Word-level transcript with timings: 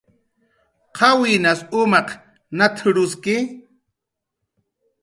"¿Qawinas 0.97 1.59
umaq 1.81 2.07
nat""ruski?" 2.57 3.35